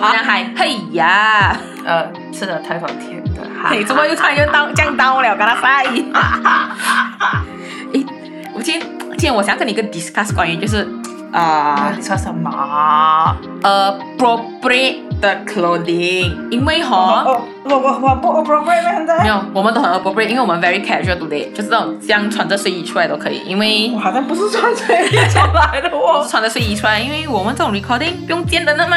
[0.00, 0.50] 怎么样嗨？
[0.56, 1.54] 嘿呀，
[1.84, 5.36] 呃，吃的太多甜的，哈 你怎么又突然就当降刀了？
[5.36, 5.84] 跟他晒。
[7.92, 8.06] 诶，
[8.54, 10.88] 我今天今天我想跟你一个 discuss 关于就是
[11.32, 17.22] 啊你穿什么？appropriate 的 clothing，因为哈。
[17.26, 26.20] 哦，我我我不 appropriate 现在没有，我们都很 appropriate，因为我们 very casual today，就是这种这样穿着睡衣出来都可以，因为我好像不是穿睡衣出来的哦。
[26.20, 28.96] 我是 穿着睡衣出来，因为我们这种 recording 不用见人的嘛，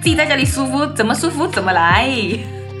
[0.00, 2.08] 自己在家里舒服，怎么舒服怎么来。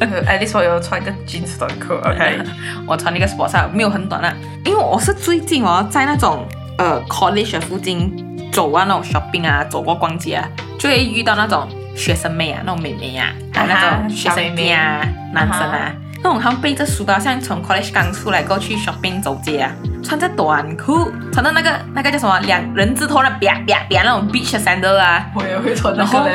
[0.00, 2.38] at least 我有穿一个 jeans 短裤， OK。
[2.86, 4.34] 我穿那个 sports 啊，没有很短啊，
[4.64, 6.46] 因为我是最近哦，在那种
[6.78, 10.48] 呃 college 的附近走啊，那种 shopping 啊，走过逛街啊，
[10.78, 15.92] 就会遇到那种学生妹啊，那种妹妹啊，啊那种学生妹啊，男生啊啊，
[16.24, 19.70] 那种他们背着书包，像从 college 刚出来过去 shopping 走街啊，
[20.02, 26.26] 穿着短裤，穿着那个那个叫什么两人字拖那啪啪啪那种 beach sandal 啊，我也会穿然后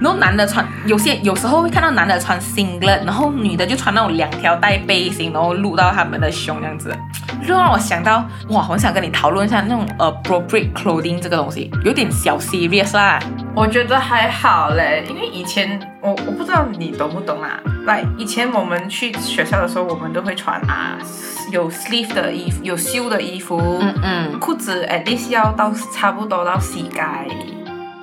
[0.00, 6.94] 然后男的穿，有些有时候会看到男的穿 singlet，然后女的就穿那种两条带背心，然后露到他们的胸这样子，
[7.46, 13.18] 就让我想到，哇，我很想跟你讨论一下那种 appropriate clothing 这个东西，有点小 serious 啦。
[13.54, 17.60] 我觉得还好嘞，因为以前我我不知道你懂不懂啊。
[17.86, 20.96] 来，以前我们去学校的时候，我们都会穿啊
[21.50, 27.26] 有 sleeve 的衣服，有袖的衣服，嗯嗯，裤子 at least 要到差不多到膝盖，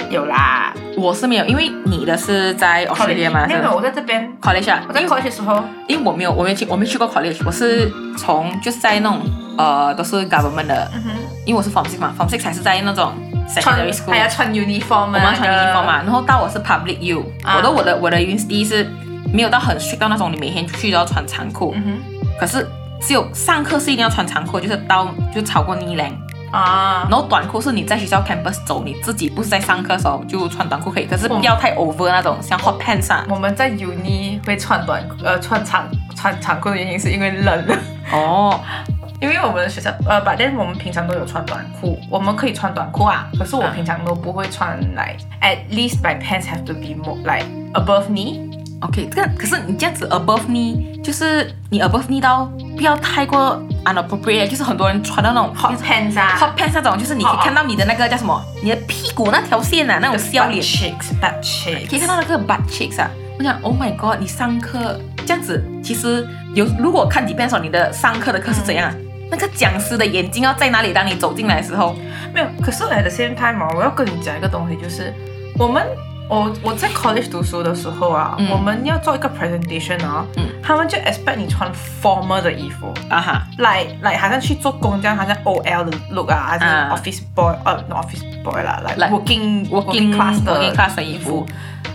[0.10, 0.74] 有啦。
[0.98, 9.22] 我是没有，因为你的是在 Australia 嘛，没有我在这边，college 啊，我在因为 college 的时候，因为我没有，我没有去，我没去过 college，我是从就是在那种
[9.58, 11.04] 呃都是 government 的，嗯，
[11.46, 13.14] 因为我是 form six 嘛，form six 还是在那种
[13.48, 17.58] secondary school，还要穿 uniform 啊，我们要穿 uniform 嘛，然后到我是 public U，、啊。
[17.58, 18.90] 我的我的我的 university 是
[19.32, 22.00] 没有到很 strict 到那种你每天去都要穿长裤，嗯
[22.40, 22.67] 可是
[23.00, 33.26] 只有上课是一定要穿长裤，就是到就超过 knee length，哼，啊，然后短裤是你在学校 campus 走，你自己不是在上课的时候就穿短裤可以，可是不要太 over 那种像 hot pants 啊。
[33.30, 37.66] 我们在 uni 会穿短呃穿长穿长裤的原因是因为冷。
[38.14, 38.60] 哦，
[39.20, 43.28] 因为我们的学校，呃，反正我们平常都有穿短裤，我们可以穿短裤啊。
[43.38, 48.40] 可是我啊平常都不会穿来、at least my pants have to be more like above knee。
[48.82, 52.45] OK，这个可是你这样子 above knee，就是你 above knee 到
[52.76, 63.10] 不要太过 unappropriate，就是很多人穿到那种 hot pants 啊 hot pants 那种，就是你可以看到你的那个叫什么，你的屁股那条线啊，那种笑脸，cheeks，butt cheeks，可以看到那个 butt cheeks 啊。
[63.39, 68.95] 我想，Oh my god，你上课这样子，其实有如果看 depends on 你的上课的课是怎样啊，
[69.32, 70.93] 那个讲师的眼睛要在哪里？
[70.93, 71.95] 当你走进来的时候，
[72.32, 72.48] 没有。
[72.61, 75.11] 可是 at the same time 哦，我要跟你讲一个东西，就是
[75.58, 75.83] 我们。
[76.30, 81.71] 我我在 college 读书的时候啊，嗯我们要做一个 presentation 啊，嗯他们就 expect 你穿
[82.02, 89.70] formal 的衣服，啊哈，来来，好像去做工这样，好像 OL 的 look 啊，还是啊 office boy，呃、n o t office boy 啦，来 Like working
[89.70, 91.45] working class 的 working class 的衣服。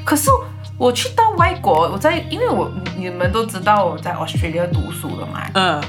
[0.04, 0.31] 可是
[0.78, 5.81] 我去到外国，我在因为我你们都知道我在 Australia 读书的嘛，嗯，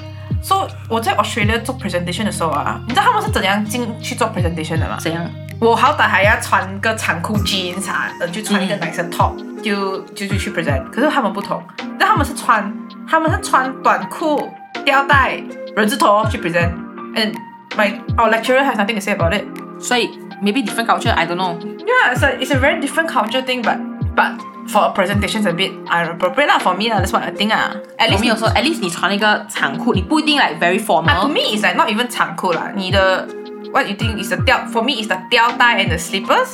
[0.43, 4.97] 所、以我在 Australia 做 presentation 的时候啊，你知道他们是怎样进去做 presentation 的吗？
[4.99, 5.25] 怎样？
[5.60, 10.84] 我好歹还要穿个长裤 jeans 啊，呃，就穿一个嗯 nice top，、就就就去 present。
[10.91, 11.62] 可是他们不同，
[11.98, 12.72] 那他们是穿
[13.08, 14.48] 他们是穿短裤、
[14.84, 15.42] 吊带、
[15.74, 17.34] 人字拖去 present。And
[17.76, 19.44] my our lecturer has nothing to say about it.
[19.80, 20.08] 所以
[20.41, 21.58] maybe different culture，I don't know。
[21.58, 23.78] Yeah, it's a it's a very different culture thing, but
[24.14, 24.38] but
[24.69, 27.72] for a presentation it's a bit inappropriate 啦 for me 啦，that's what I think 啊。
[27.98, 31.28] At 我 least 们有说，at least 你穿一个长裤，你不一定 like very 啊，to formal。
[31.28, 33.26] me is like not even 长裤啦，你的
[33.72, 36.48] what you think is the 吊，for me is the 吊带 and the slippers。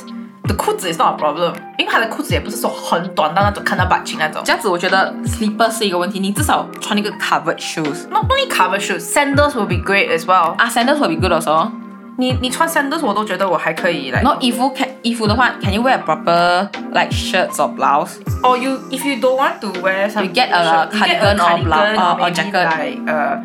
[0.47, 4.43] 的裤子 is not a problem，因为他的裤子也不是说很短到那种看到 butt cheek 那种。
[4.45, 8.07] 这样子我觉得 slipper 是一个问题，你至少穿一个 covered shoes。
[8.09, 10.55] Not only cover shoes, sandals will be great as well。
[10.57, 11.71] 啊，sandals will be good also。
[12.17, 14.21] 你你穿 sandals 我都觉得我还可以来。
[14.21, 18.11] 然后衣服 can 衣服的话，can you wear a proper like shirts or blouse？
[18.43, 21.19] Or you if you don't want to wear some You get a shirt, you get
[21.19, 22.65] cardigan or cardigan blouse- or- or maybe jacket.
[22.69, 23.37] like uh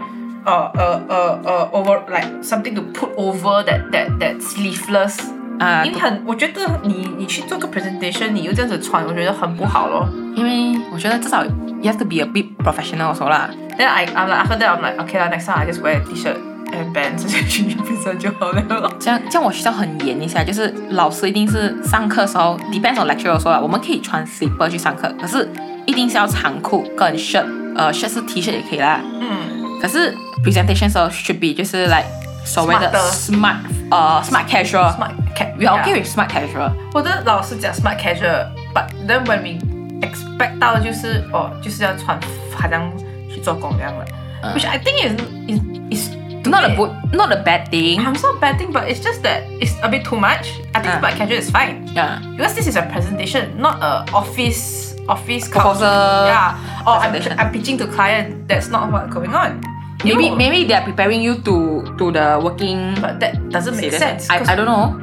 [0.45, 5.19] uh uh uh uh over like something to put over that that that sleeveless。
[5.57, 10.09] 啊，因为很，我觉得你你去做个 presentation，你又这样子穿，我觉得很不好咯。
[10.35, 13.49] 因为我觉得至少 you have to be a bit professional also 啦。
[13.77, 16.35] Then I I'm like after that I'm like okay 啦，next time I just wear t-shirt
[16.73, 18.61] and pants 直接去 present 就好了。
[18.99, 25.49] 这样这样我学校很严一下，就是老师一定是上课的时候，depends on lecturer 说啦，我们可以穿 slipper 去上课，可是
[25.85, 27.45] 一定是要长裤跟 shirt，
[27.77, 28.99] 呃 shirt 是 T 恤也可以啦。
[29.21, 29.54] 嗯，
[29.84, 30.14] 可是
[30.44, 32.06] presentation 时候 should be 就是 like
[32.44, 33.56] 所谓的 smart，
[33.90, 34.94] 呃 smart casual。
[34.96, 36.72] smart cat We are okay with smart casual。
[36.94, 39.58] 我的老师讲 smart casual，but then when we
[40.06, 42.18] expect 到的就是哦，就是要穿
[42.54, 42.90] 好像
[43.32, 44.04] 去做工这样的、
[44.42, 45.12] 嗯 w h i c h I think is
[45.48, 45.60] is
[45.92, 46.10] is
[46.42, 46.76] to not a me.
[46.76, 48.00] good, not a bad thing.
[48.00, 50.48] I'm not bad thing, but it's just that it's a bit too much.
[50.72, 50.98] I think Ah.
[51.00, 52.18] smart casual is fine Yeah.
[52.36, 56.32] because this is a presentation, not a office office Proposal culture.
[56.32, 56.86] Yeah.
[56.86, 57.38] Or I'm, presentation.
[57.38, 58.48] I'm pitching to client.
[58.48, 59.60] That's not what's going on.
[60.02, 62.94] You Maybe know, maybe they are preparing you to to the working.
[63.02, 64.26] but that doesn't make sense.
[64.30, 64.94] I cause- I don't know.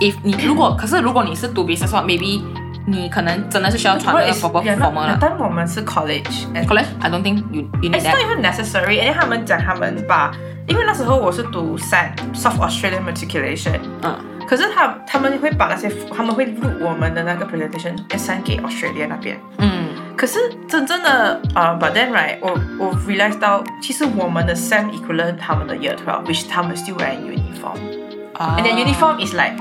[0.00, 2.40] If 你如果可是如果你是读 business 的话，maybe
[2.86, 5.18] 你可能真的是需要穿那 Well, 个 it's- proper yeah, formal not- 了。
[5.20, 8.24] 但我们是 college and College I don't think you you need It's not that.
[8.24, 8.92] even necessary.
[8.92, 10.32] 因为他们讲他们把，
[10.66, 14.16] 因为那时候我是读 SAT South Australian Matriculation，嗯
[14.48, 19.38] 可是他他们会把那些他们会录我们的那个 presentation send 给 Australia 那边。
[19.58, 27.21] 嗯 可是真正的呃、b u t then right，我我 realize 到其实我们的 SAM equivalent 他们的 Year Twelve，which 他们 still wearing
[27.21, 29.55] uniform，and 啊 then uniform is like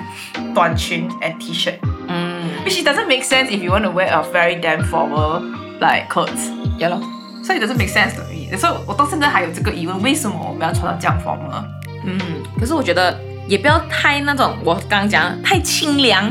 [0.55, 1.79] 短裙 and T-shirt。
[2.09, 5.43] 嗯 Which it doesn't make sense if you want to wear a very damn formal
[5.81, 7.01] like clothes.，yeah 咯
[7.43, 8.57] ，So it doesn't make sense to me.
[8.57, 11.65] 所以我到现在还有这个疑问，为什么我们要穿到这样 formal？
[12.07, 12.19] 嗯，
[12.59, 13.19] 可是我觉得
[13.49, 16.25] 也不要太那种我刚刚讲的太清凉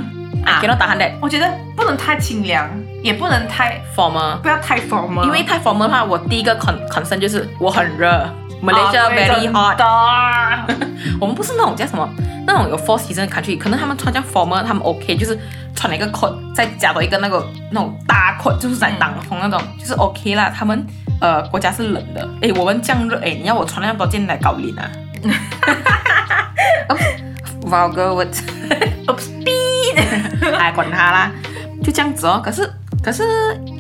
[0.46, 2.70] 啊，cannot tahan that 我觉得不能太清凉，
[3.04, 8.28] 也不能太 formal，不要太 formal，因为太 formal 的话，我第一个 con concern 就是我很热
[8.64, 9.78] ，Malaysia very hot。
[11.20, 12.10] 我们不是那种叫什么，
[12.48, 15.38] 那种有 four season 的 country，可能他们穿这样 formal，他们 OK，就是
[15.76, 20.50] 穿了一个 coat，再加多一个那个那种大 coat，就是在挡风那种，就是 OK 啦。
[20.56, 20.86] 他们
[21.20, 24.90] 呃国家是冷的，诶，我们降热，诶，你要我穿那么多件来搞脸啊？
[27.66, 29.98] Vulgar words，Oops, speed
[30.58, 31.32] 哎，管他啦，
[31.84, 32.42] 就这样子哦。
[32.44, 32.72] 可是
[33.04, 33.24] 可是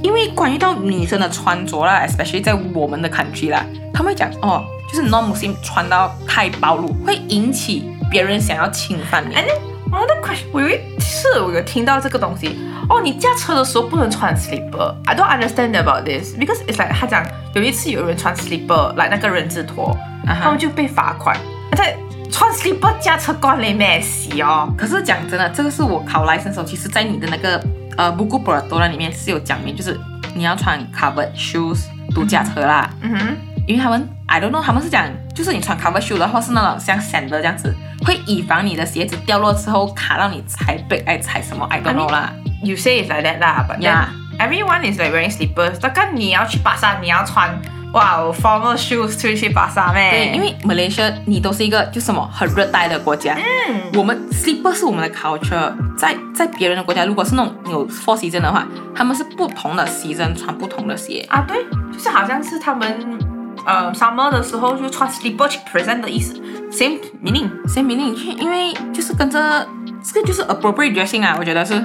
[0.01, 9.33] 因为关于到女生的穿着啦，especially 在我们的 country 啦，他们会讲哦，就是 normal SIM 穿到太暴露，会引起别人想要侵犯你。
[9.33, 9.45] 哎，
[9.91, 12.59] 我的天我有一次我有听到这个东西，
[12.89, 21.37] 哦，你驾车的时候不能穿 slipper，I don't understand about this，because it's like 他讲有一次有人穿 slipper 来那个人字拖他们就被罚款，
[21.77, 21.95] 在。
[22.31, 24.67] 穿 slipper 驾车关你咩事哦？
[24.75, 27.63] 可是讲真的，这个是我考 license，其实在你的那个
[27.97, 29.99] 呃 b u k u p r a d o 里面是有讲明，就是
[30.33, 32.89] 你要穿 covered shoes 度假车啦。
[33.01, 33.37] 嗯哼，
[33.67, 37.75] 因为他们 I don't know，他们是讲，就是你穿 covered shoe 的话是那种像 sandal 这样子，
[38.05, 42.31] 会以防你的鞋子掉落之后卡到你踩背哎踩什么 I don't know 啦。
[42.63, 44.07] You say it's like that 啦，but Yeah.
[44.39, 45.77] everyone is like wearing slippers。
[45.81, 47.59] 但看你要去巴萨，你要穿
[47.93, 50.09] 哇哦 formal shoes 出去巴萨咩？
[50.09, 61.23] 对，因为 Malaysia 你都是一个就什么很热带的国家，嗯我们 slipper 是我们的 culture，在在别人的国家，如果是那种有 four season 的话，他们是不同的 season 穿不同的鞋。
[61.29, 63.19] 啊对，就是好像是他们
[63.65, 66.33] 呃 summer 的时候就穿 slipper 去 present 的意思
[66.71, 67.49] ，same meaning。
[67.67, 69.67] same meaning，因为就是跟着
[70.03, 71.75] 这个就是 appropriate dressing 啊，我觉得是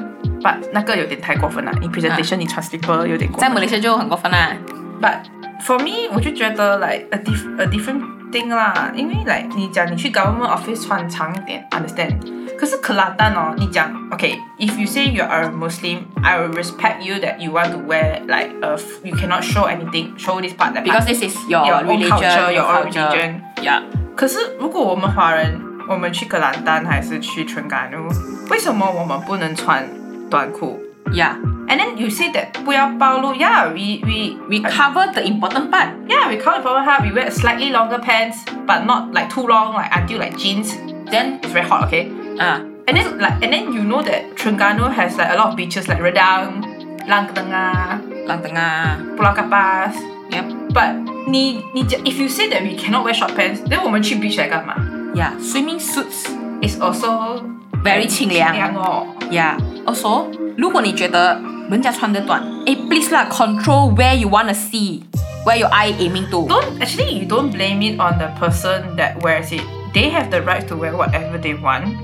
[0.41, 3.51] but 那个有点太过分了，你 presentation 你穿 slipper 有点过在。
[3.51, 4.57] Malaysia 就很过分啦。
[5.01, 5.19] But
[5.66, 8.02] for me，我就觉得 like a diff a different
[8.32, 12.18] thing 啦，因为 like 你讲你去 government office 穿长一点，understand。
[12.58, 18.52] 可是克拉丹哦，你讲 OK，if、you say you are a Muslim，I will respect you that you want to wear like
[18.62, 21.08] a f- you cannot show anything show this part that Because part.
[21.08, 23.10] this is your, Your own religion, culture, your own culture.
[23.10, 23.42] religion.
[23.62, 23.82] Yeah.
[24.16, 25.60] 可是如果我们华人，
[25.90, 28.08] 我们去格兰丹还是去春干路，
[28.50, 29.86] 为什么我们不能穿
[30.30, 30.80] 短裤
[31.12, 31.36] Yeah.
[31.68, 35.90] ？And then you say that 不要暴露，Yeah，we we We cover the important part.
[36.08, 37.04] Yeah, we cover problem hard.
[37.04, 40.76] We wear slightly longer pants, but not like too long, like until like jeans.
[41.10, 42.10] Then it's very hot, okay?
[42.38, 45.56] 啊 And then like and then you know that Terengganu has like a lot of
[45.56, 46.62] beaches like Redang,
[47.08, 49.96] Langtengah, 浪灯啊 Pulau Kapas.
[50.30, 50.74] Yep.
[50.74, 50.96] But
[51.28, 54.76] 你你讲 if you say that we cannot wear short pants, then 我们去 beach 来干嘛
[55.16, 55.32] Yeah.
[55.40, 56.28] Swimming suits.
[56.62, 57.42] It's also
[57.84, 59.08] Very 清凉清凉哦。
[59.32, 59.58] Yeah.
[59.86, 65.02] Also，如果你觉得 人家穿得短，哎，please 啦，control where you wanna see,
[65.46, 66.48] where your eye aiming to.
[66.48, 69.62] Don't actually you don't blame it on the person that wears it.
[69.94, 71.96] They have the right to wear whatever they want.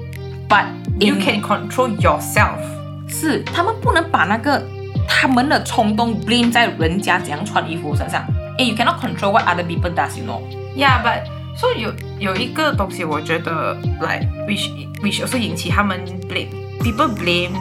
[0.48, 0.66] But
[1.00, 2.60] You in- can control yourself.
[3.08, 4.62] 是他们不能把那个
[5.08, 8.24] 他们的冲动 blame 在人家怎样穿衣服身上。
[8.58, 10.42] 哎，you cannot control what other people does, you know.
[10.76, 11.24] Yeah, but
[11.58, 14.70] so 有有一个东西，我觉得 like which
[15.02, 16.50] which also 引起他们 blame
[16.82, 17.52] people blame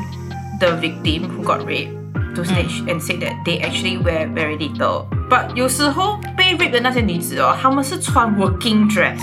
[0.63, 1.93] the victim who got raped
[2.35, 5.07] to stage、and say that they actually wear very little.
[5.29, 9.21] But 有时候被 rape 的那些女子哦，她们是穿 working dress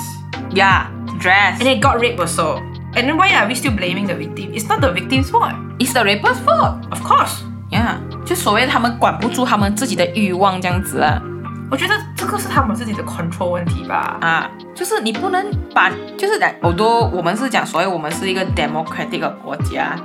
[0.51, 0.85] Yeah,
[1.19, 1.57] dress.
[1.59, 2.62] and they got raped also.
[2.93, 4.53] And then why are we still blaming the victim?
[4.53, 5.53] It's not the victim's fault.
[5.79, 6.75] It's the rapper's fault.
[6.91, 7.41] Of course.
[7.71, 11.21] Yeah，就所谓他们管不住他们自己的欲望这样子啊。
[11.69, 14.17] 我觉得这个是他们自己的 control 问题吧。
[14.21, 15.43] 啊，就是你不能
[15.74, 19.97] 把，就是来，我都我们是讲，所以我们是一个 democratic 的国家，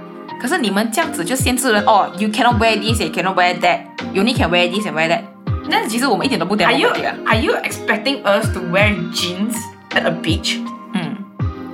[0.45, 3.80] 可是你们这样子就限制人哦，you cannot wear this, you cannot wear that,
[4.12, 5.23] you only can wear this and wear that。
[5.69, 7.14] 那其实我们一点都不 Are you democratic 啊。
[7.26, 9.54] are you expecting us to wear jeans
[9.90, 10.59] at a beach.
[10.95, 11.16] 嗯，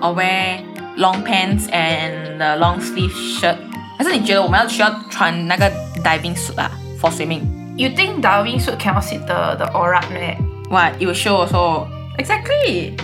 [0.01, 0.59] or wear
[0.97, 3.57] long pants and a long sleeve shirt。
[3.97, 5.71] 还是你觉得我们要需要穿那个
[6.05, 7.43] diving suit 啊，for swimming？
[7.77, 10.37] You think diving suit cannot see the the aura 咩
[10.69, 11.87] What you show also
[12.19, 12.95] Exactly.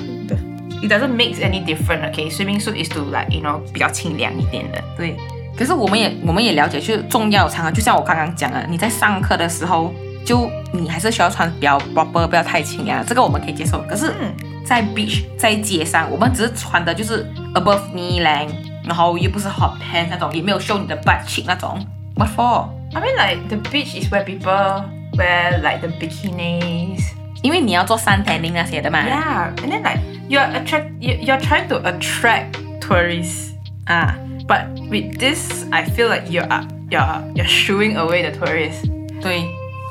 [0.83, 2.02] It doesn't make any different.
[2.11, 4.83] Okay, swimming suit is to like you know 比较清凉一点的。
[4.97, 5.17] 对，
[5.58, 9.94] 可是我们也我们也了解，就是重要场合，就像我刚刚讲的，你在上课的时候，
[10.26, 13.82] 就你还是需要穿比较 proper，不要太轻啊，这个我们可以接受。
[13.90, 14.34] 可是，嗯
[14.64, 18.52] 在 beach 在街上，我们只是穿的就是 above knee length，
[18.84, 21.80] 然后又不是 hot pants 那种，也没有 show 你的 butt cheek 那种。
[22.18, 24.84] What for？I mean like the beach is where people
[25.18, 27.00] wear like the bikinis.
[27.44, 29.00] 因为你要做 sun tanning 那些的嘛。
[29.06, 33.52] Yeah, and then like you're attract you, you're trying to attract tourists.
[33.86, 34.16] 啊，
[34.48, 36.48] But with this, I feel like you're
[36.89, 38.89] you're you're shooing away the tourists.
[39.22, 39.44] 对，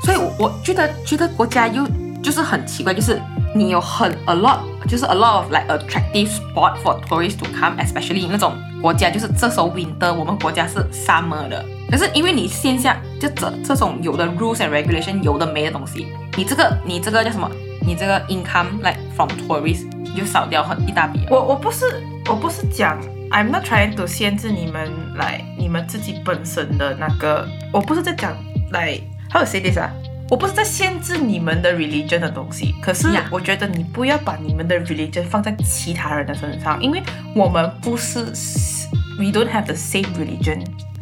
[0.02, 1.86] 所以我我觉得觉得国家又
[2.22, 3.20] 就是很奇怪，就是
[3.54, 11.46] 你有很 a lot，就是 a lot of like attractive spot for tourists to come，especially 那种国家就是这时候 winter，我们国家是 summer
[11.48, 17.50] 的，可是因为你线下就这这种有的 rules and regulation 有的没的东西，你这个你这个叫什么？
[17.82, 21.20] 你这个 income like from tourists 你就少掉很一大笔。
[21.30, 22.98] 我我不是我不是讲
[23.35, 28.35] ，I'm not trying to 限制你们来你们自己本身的那个，我不是在讲
[28.71, 28.99] 来
[29.31, 29.89] how to say this 啊，
[30.29, 37.01] 我不是在限制你们的 religion 的东西，可是 Yeah 我觉得你不要把你们的 religion 放在其他人的身上，因为
[37.35, 38.19] 我们不是
[39.17, 40.59] we don't have the same religion，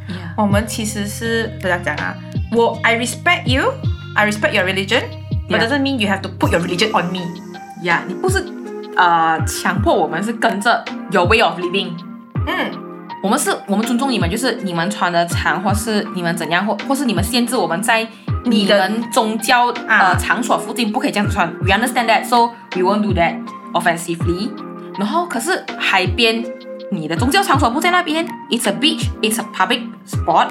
[0.07, 2.15] Yeah 我们其实是怎样讲啊？
[2.51, 3.71] 我 I respect you,
[4.15, 5.03] I respect your religion,
[5.47, 5.67] but Yeah.
[5.67, 7.21] doesn't mean you have to put your religion on me.
[7.83, 8.43] 呀你不是
[8.97, 11.91] 呃强迫我们是跟着 your way of living。
[12.46, 12.70] 嗯，
[13.22, 18.02] 我们是，我们尊重你们，就是你们穿的长，或是你们怎样，或或是你们限制我们在
[18.44, 21.50] 你你的们宗教啊呃场所附近不可以这样子穿。
[21.62, 23.36] We understand that, so we won't do that
[23.72, 24.50] offensively.
[24.98, 26.44] 然后可是海边，
[26.90, 30.48] 你的宗教场所不在那边，It's a beach, it's a public spot.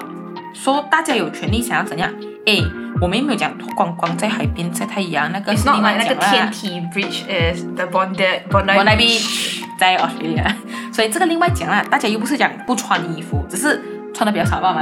[0.53, 2.11] 说大家有权利想要怎样？
[2.45, 2.63] 诶，
[2.99, 10.53] 我们也没有讲光光在海边晒太阳，那个是另外 like 那个讲啦天体 bridge is the Bondi Bondi Bondi Beach 在 Australia，
[10.91, 13.81] 所以这个另外讲啦，大家又不是讲不穿衣服，只是
[14.13, 14.81] 穿的比较少罢嘛。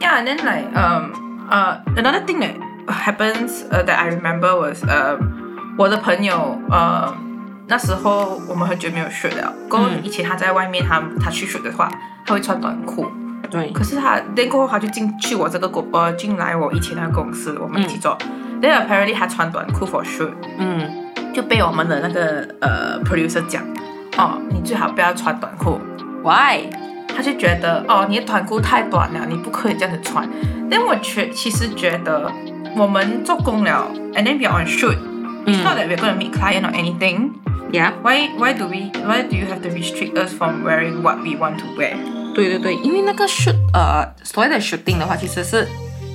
[0.00, 1.12] Yeah, and then like um
[1.50, 2.54] uh another thing that
[2.88, 7.14] happens uh, that I remember was um 我的朋友呃
[7.68, 11.88] 那时候我们很久没有 shoot 了，过后嗯以前他在外面他他去 shoot 的话，
[12.26, 13.06] 他会穿短裤，
[13.50, 18.16] 对，可是他 then 过后他就进去我这个公呃进来我以前那个公司，我们一起做。
[18.62, 23.62] Then apparently 他穿短裤 for shoot，嗯，就被我们的那个呃 producer 讲，
[24.16, 25.80] 哦，你最好不要穿短裤。
[26.22, 26.70] Why？
[27.08, 30.28] 他就觉得哦，你的短裤太短了，你不可以这样子穿。
[30.70, 32.30] 但我觉其实觉得
[32.76, 34.96] 我们做工了，and then we are on shoot.
[35.46, 37.32] It's not that we're to meet client or anything.
[37.72, 41.36] Yeah，Why why do we why do you have to restrict us from wearing what we
[41.36, 41.96] want to wear?
[42.40, 45.66] 对对对，因为那个 shoot 呃所谓的 shooting 的话，其实是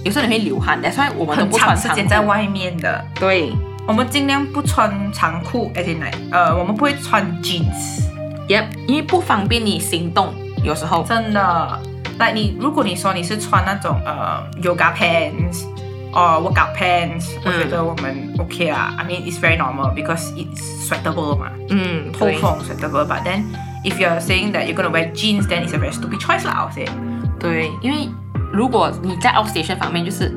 [0.04, 3.52] 有时候你会流汗的，所以我们都不穿长时间在外面的，对
[3.88, 8.02] 我们尽量不穿长裤，as in like 呃，我们不会穿 jeans。
[8.48, 11.80] ，Yep，因为不方便你行动，有时候真的
[12.20, 15.64] ，like 你如果你说你是穿那种呃 yoga pants
[16.12, 18.96] 或 workout pants，、我觉得我们 OK 啊。
[18.98, 23.06] I mean it's very normal because it's sweatable 嘛，嗯，对透风 sweatable。
[23.06, 23.44] But then
[23.86, 26.72] if you're saying that you're gonna wear jeans, then it's a very stupid choice 啦，我
[26.72, 26.86] say。
[27.40, 28.10] 对，因为
[28.52, 30.34] 如果你在 outstation 方面，就是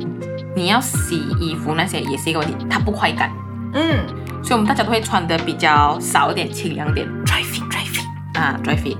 [0.54, 3.30] 你要洗衣服那些也是一个问题，它不快干，
[3.72, 4.06] 嗯
[4.42, 8.38] 所以我们大家都会穿的比较少一点、清凉点，dry fit dry fit。
[8.38, 8.96] 啊，dry fit。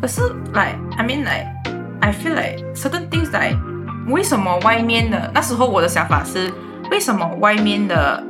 [0.00, 0.22] 可是
[0.54, 1.46] like I mean like
[2.00, 3.56] I feel like certain things like
[4.08, 6.52] 为什么外面的那时候我的想法是
[6.90, 8.24] 为什么外面的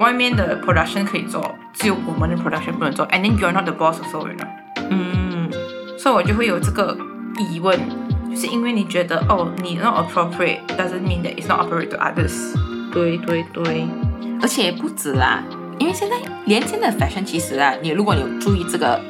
[0.00, 4.46] 外面的 production 可以做，只有我们的 production 不能做，and then you're not the boss also you know，
[4.90, 5.50] 嗯，
[5.98, 6.96] 所以我就会有这个
[7.38, 7.78] 疑问，
[8.30, 12.54] 就是因为你觉得哦你 not appropriate doesn't mean that it's not appropriate to others。
[12.92, 13.86] 对对对，
[14.40, 15.42] 而且不止啦，
[15.78, 16.16] 因为现在
[16.46, 19.00] 年轻的 fashion 其实啊，你如果你有注意这个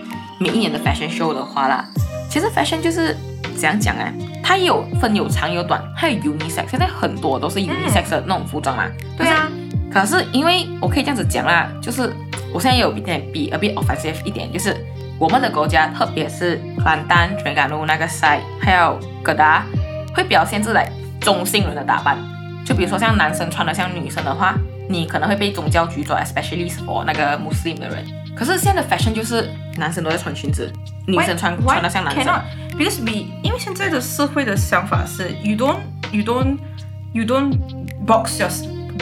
[0.41, 1.85] 每一年的 fashion show 的话啦，
[2.29, 3.17] 其实 fashion 就是
[3.55, 8.85] 怎样讲啊，它也有分有长有短，还有 unisex，现在很多都是 unisex 的那种服装嘛。
[9.17, 9.49] 对啊，
[9.93, 12.13] 可是因为我可以这样子讲啦，就是
[12.53, 14.77] 我现在有一点比 a bit offensive 一点，就是
[15.19, 19.65] 我们的国家，特别是兰丹、全感路那个 side，还有哥达，
[20.15, 22.17] 会比较限制来中性人的打扮。
[22.65, 24.55] 就比如说像男生穿的像女生的话，
[24.89, 28.05] 你可能会被宗教局抓，especially for 那个 Muslim 的人。
[28.37, 30.73] 可是现在的 fashion 就是男生都在穿裙子，
[31.07, 32.33] 女生穿穿的像男生。
[32.79, 35.79] Because we 因为现在的社会的想法是 you don't
[36.13, 36.57] you don't
[37.13, 37.59] you don't
[38.07, 38.49] box your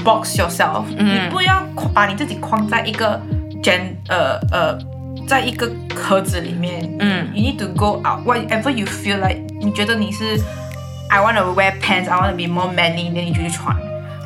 [0.03, 3.21] box yourself，、嗯你不要把你自己框在一个
[3.63, 4.79] gen 呃呃
[5.27, 10.41] 在一个盒子里面，嗯 you need to go out whatever you feel like，你觉得你是
[11.09, 13.77] I want to wear pants, I want to be more manly，那你就去穿。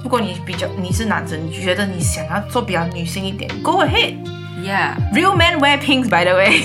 [0.02, 4.14] 如果你比较你是男生，你就觉得你想要做比较女性一点，Go ahead。
[4.62, 4.96] ，Yeah。
[5.12, 6.62] Real men wear pinks, by the way。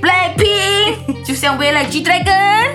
[0.00, 2.70] Blackpink 就像为了 G Dragon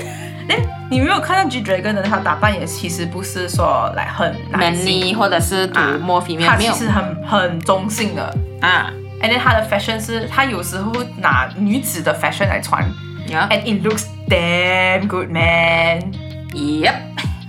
[0.47, 0.57] 哎，
[0.89, 8.33] 你没有看到 G Dragon 的他打扮也其实不是说来很男性 manly 或者是涂啊抹里面实很很中性的。
[8.62, 8.89] 啊
[9.21, 12.83] And then 他的 fashion 是，他有时候会拿女子的 fashion 来穿
[13.27, 16.12] ，Yeah，，and it looks damn good, man。
[16.53, 16.93] Yep，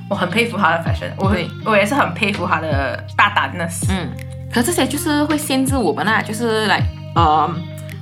[0.08, 3.84] 我很佩服他的 fashion，我对我也是很佩服他的大胆 ness。
[3.90, 4.08] 嗯，
[4.52, 6.82] 可这些就是会限制我们啦，就是来，
[7.14, 7.54] 呃，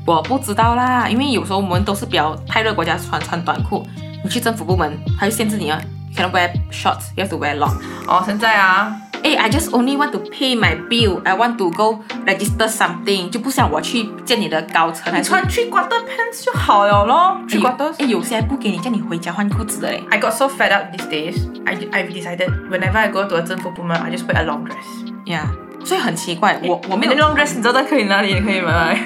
[0.05, 3.85] 我不知道啦，因为有时候我们都是比较太热国家穿穿短裤，
[4.23, 5.81] 你去政府部门，他就限制你啊
[6.15, 7.75] cannot wear shorts, have to wear long。
[8.07, 16.02] 哦，现在啊，哎，I just only want to pay my bill, I want to go register something，就不像我去见你的高层，还是你穿 three quarter
[16.06, 17.38] pants 就好了咯。
[17.40, 17.96] 哎 three 有 quarters。
[18.00, 20.04] 哎，有些还不给你，叫你回家换裤子的嘞。
[20.10, 21.38] I got so fed up these days.
[21.66, 25.32] I I've decided whenever I go to a 政府部门，I just wear a long dress.
[25.32, 25.46] 呀
[25.86, 28.98] 所以很奇怪，我我没有那 long dress，你知道在可以哪里可以买？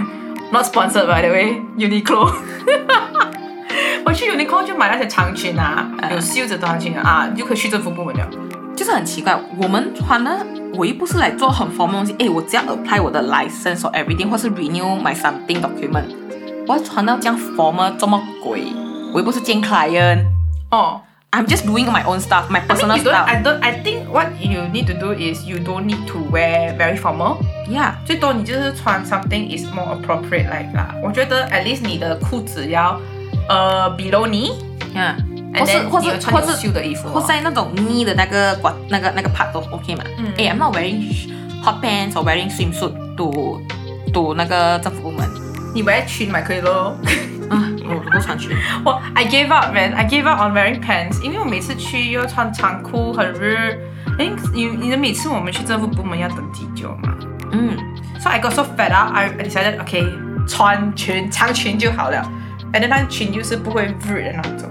[0.52, 1.62] Not sponsored by the way.
[1.78, 2.32] Uniqlo.
[4.06, 8.30] 我去 Uniqlo 就买那些长裙啊，嗯有袖子的长裙啊，你就可以去政府部门了。
[8.80, 16.16] 就是很奇怪，我们穿的我又不是来做很 formal 的东西，诶，我只要 apply 我的 license or everything，或是 renew my something document，
[16.68, 18.64] 我要穿到这样 formal 这么鬼，
[19.14, 20.26] 我又不是见 client。
[20.72, 21.02] 哦。
[21.32, 23.26] I'm just doing my own stuff, my I mean, personal you don't, stuff.
[23.28, 23.60] I don't.
[23.62, 27.40] I think what you need to do is you don't need to wear very formal.
[27.70, 30.96] Yeah，最多你就是穿 something is more appropriate like 啦。
[31.04, 32.98] 我觉得 at least 你的裤子要
[33.50, 34.54] 呃 below knee，
[34.96, 35.29] yeah， and
[35.59, 36.69] 或是或是或是。
[37.09, 40.05] 或在那种 knee 的那个管那个那个 part 都 OK 嘛。
[40.19, 41.03] 嗯诶 i m not wearing
[41.63, 43.61] hot pants or wearing swimsuit to
[44.13, 45.29] to 那个政府部门。
[45.75, 46.97] 你 wear 裙买可以咯。
[47.49, 48.57] 啊，我我不穿裙。
[48.85, 53.57] 我 I gave up man, I gave up on wearing pants，因为我每次去又要穿长裤，很热。
[54.19, 57.15] 哎，你你的每次我们去政府部门要等几久嘛
[57.53, 57.77] 嗯。
[58.21, 60.07] ？So I got so fed up, I decided okay
[60.47, 62.23] 穿裙长裙就好了。
[62.73, 64.71] And then 那裙就是不会热的那种。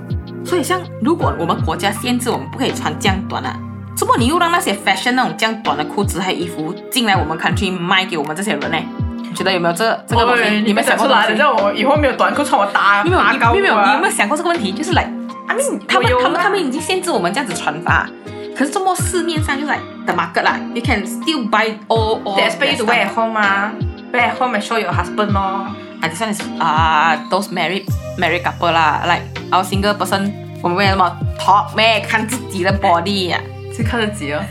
[0.49, 3.55] 所以像如果我们国家限制我们不可以穿这样短啊，
[3.95, 8.77] 怎么你又让那些 fashion 那种这样短的裤子还有衣服进来我们 country 卖给我们这些人呢？
[9.21, 10.49] 你觉得有没有这这个东西？
[10.61, 11.31] 你有没有想过出来，这个东西？
[11.33, 14.71] 你知道我以后没有短裤穿，我打没有打高你没有我啊你有没有想过这个问题？
[14.71, 15.03] 就是来
[15.47, 18.09] I mean 他们他们他们已经限制我们这样子穿法，
[18.57, 22.35] 可是这么市面上就是 like the market 啦，you can still buy all all.
[22.35, 23.71] They expect you to wear at home 啊
[24.11, 25.67] ，wear at home and show your husband 咯。
[26.01, 27.85] Ah, this one is 啊、those married
[28.17, 30.31] married couple 啦，like our single person，
[30.61, 31.99] 我们为什么 top 咩？
[32.01, 33.39] 看自己的 body 呀、
[33.75, 34.41] 是看得起哦，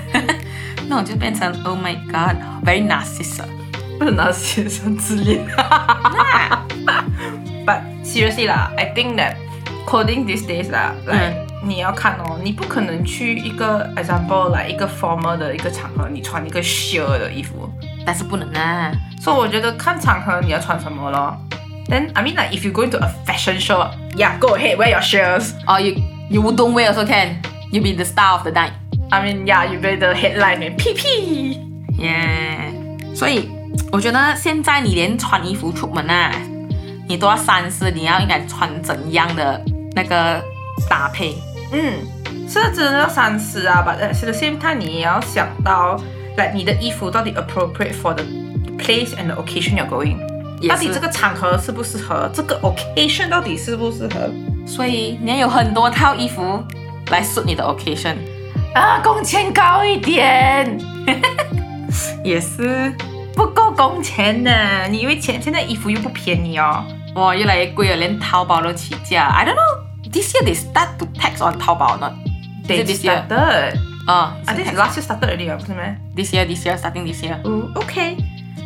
[0.89, 3.49] 那种就变成 Oh my God，very narcissist 啊。
[3.99, 5.45] 不能拿学生自恋。
[7.67, 9.35] But seriously 啦，I think that
[9.87, 11.35] clothing these days 啦，来、
[11.65, 17.69] 你要看哦，你不可能去一个 example 来一个 formal 的一个场合，你穿一个 sheer 的衣服。
[18.09, 18.91] 但是不能啊。
[19.21, 21.37] 所以我觉得看场合你要穿什么咯。
[21.91, 25.03] Then I mean like if you go into a fashion show, yeah, go ahead, wear your
[25.03, 25.53] sheers.
[25.67, 27.37] Or you you don't wear also can.
[27.71, 28.73] You be the star of the night.
[29.11, 31.61] I mean yeah, you wear the headline and P P.。
[31.99, 32.73] Yeah.
[33.15, 33.51] 所以
[33.93, 36.33] 我觉得现在你连穿衣服出门啊，
[37.07, 39.63] 你都要三思，你要应该穿怎样的
[39.95, 40.43] 那个
[40.89, 41.37] 搭配。
[41.73, 42.07] 嗯，
[42.49, 46.01] 是真的要三思啊，but at the same time 你也要想到，
[46.39, 48.25] 来你的衣服到底 appropriate for the
[48.79, 50.17] place and the occasion you're going，
[50.69, 54.31] 到底这个场合适不适合，这个 occasion 到底适不适合
[54.67, 56.65] 所以你要有很多套衣服
[57.11, 58.17] 来 suit 你的 occasion。
[58.75, 59.01] 啊？
[59.03, 60.79] 工钱高一点，
[62.23, 62.95] 也是，
[63.35, 64.51] 不够工钱呢。
[64.89, 66.85] 你以为钱现在衣服又不便宜哦？
[67.15, 69.25] 哇，越来越贵了，连淘宝都起价。
[69.25, 70.13] I don't know.
[70.13, 71.99] This year they start to tax on 淘宝
[72.69, 73.25] They it this year?
[73.27, 73.79] started.
[74.09, 75.83] 啊、I think last year started already 啊，不是吗
[76.17, 77.37] ？this year, this year, starting this year.
[77.45, 78.17] 哦，OK。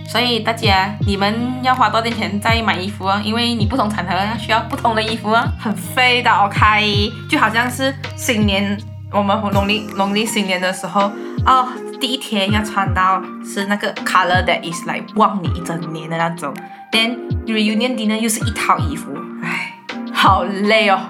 [0.06, 5.52] 所以大家，你们要花多点钱再买衣服啊，因为你不同场合需要不同的衣服啊。
[5.58, 8.78] 很飞的 OK，就好像是新年，
[9.10, 11.10] 我们农历农历新年的时候，
[11.44, 11.66] 哦，
[12.00, 16.54] 第一天要穿到是那个 color that is like 望你一整年的那种
[16.92, 19.74] ，then reunion dinner 又是一套衣服，唉，
[20.12, 21.00] 好累哦。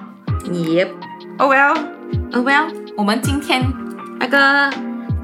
[0.46, 0.88] Yep.
[1.36, 3.62] Oh well，Oh well，我们今天
[4.22, 4.70] 那个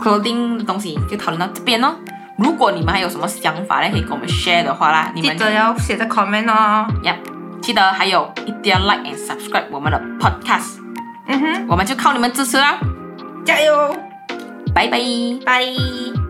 [0.01, 1.95] clothing 的东西就讨论到这边哦。
[2.37, 6.87] 如果你们还有什么想法呢，可以跟我们 share 的话啦，你们记得要写在 comment 哦。
[7.03, 7.17] Yep，
[7.63, 10.79] 记得还有一定要 like and subscribe 我们的 podcast，
[11.27, 12.79] 嗯哼，我们就靠你们支持啦，
[13.45, 13.97] 加油，
[14.75, 14.99] 拜拜。
[15.45, 16.28] 拜。